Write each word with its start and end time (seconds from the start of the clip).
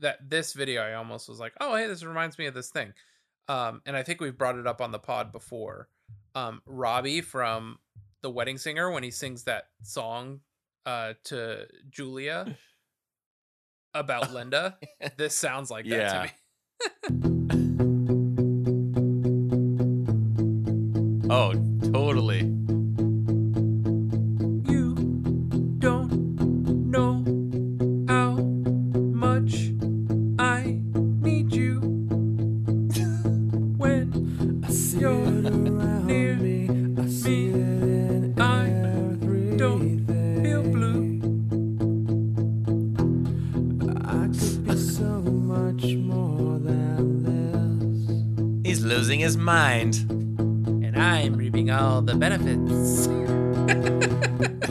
that 0.00 0.28
this 0.30 0.52
video 0.52 0.82
I 0.82 0.94
almost 0.94 1.28
was 1.28 1.38
like, 1.40 1.52
oh 1.60 1.74
hey, 1.76 1.86
this 1.86 2.04
reminds 2.04 2.38
me 2.38 2.46
of 2.46 2.54
this 2.54 2.70
thing. 2.70 2.92
Um, 3.48 3.80
and 3.86 3.96
I 3.96 4.02
think 4.02 4.20
we've 4.20 4.36
brought 4.36 4.56
it 4.58 4.66
up 4.66 4.80
on 4.80 4.92
the 4.92 4.98
pod 4.98 5.32
before. 5.32 5.88
Um, 6.34 6.60
Robbie 6.66 7.20
from 7.22 7.78
The 8.22 8.30
Wedding 8.30 8.58
Singer 8.58 8.90
when 8.90 9.02
he 9.02 9.10
sings 9.10 9.44
that 9.44 9.64
song 9.82 10.40
uh 10.86 11.14
to 11.24 11.66
Julia 11.90 12.56
about 13.94 14.32
Linda. 14.34 14.76
this 15.16 15.34
sounds 15.36 15.70
like 15.70 15.86
that 15.88 15.90
Yeah. 15.90 16.26
to 17.08 17.12
me. 17.12 17.34
Oh, 21.30 21.52
totally. 21.92 22.40
He's 48.64 48.84
losing 48.84 49.18
his 49.18 49.36
mind. 49.36 50.04
and 50.08 50.96
I'm 50.96 51.34
reaping 51.34 51.70
all 51.70 52.02
the 52.02 52.14
benefits. 52.14 53.08